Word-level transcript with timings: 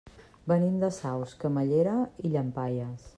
Venim 0.51 0.79
de 0.83 0.89
Saus, 0.95 1.37
Camallera 1.45 1.95
i 2.27 2.33
Llampaies. 2.35 3.09